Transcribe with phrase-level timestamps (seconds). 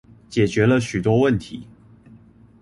[0.29, 1.67] 解決了許多問題